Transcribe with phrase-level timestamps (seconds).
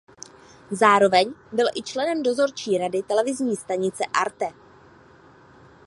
[0.71, 4.47] Zároveň byl i členem dozorčí rady televizní stanice Arte.